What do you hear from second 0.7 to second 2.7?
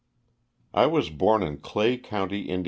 T WAS born in Clay county, Ind.